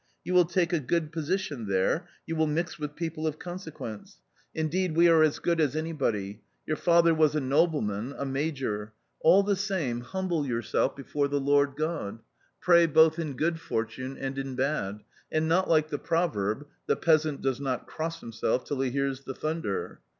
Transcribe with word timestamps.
You 0.23 0.33
will 0.33 0.45
take 0.45 0.73
a 0.73 0.79
good 0.79 1.11
position 1.11 1.67
there, 1.67 2.07
you 2.25 2.35
will 2.35 2.47
mix 2.47 2.79
with 2.79 2.95
people 2.95 3.27
of 3.27 3.37
consequence— 3.37 4.19
indeed, 4.55 4.95
we 4.95 5.05
A 5.05 5.11
COMMON 5.11 5.11
STORY 5.11 5.11
13 5.11 5.11
are 5.11 5.23
as 5.29 5.39
good 5.39 5.61
as 5.61 5.75
anybody; 5.75 6.41
vo 6.67 6.71
ur 6.71 6.75
father 6.75 7.13
was 7.13 7.35
a 7.35 7.39
nob 7.39 7.75
leman, 7.75 8.15
a 8.17 8.25
major— 8.25 8.93
all 9.21 9.43
the 9.43 9.55
same, 9.55 10.01
humble 10.01 10.43
yourself 10.43 10.95
before 10.95 11.27
the 11.27 11.39
Lord 11.39 11.75
God; 11.75 12.17
pray 12.59 12.87
both 12.87 13.19
in 13.19 13.33
good 13.35 13.59
fortune 13.59 14.17
and 14.17 14.39
in 14.39 14.55
bad; 14.55 15.01
and 15.31 15.47
not 15.47 15.69
like 15.69 15.89
the 15.89 15.99
proverb 15.99 16.65
—'the 16.87 16.95
peasant 16.95 17.43
does 17.43 17.59
not 17.59 17.85
cross 17.85 18.21
himself 18.21 18.65
till 18.65 18.81
he 18.81 18.89
hears 18.89 19.21
the 19.25 19.35
thunder.' 19.35 19.99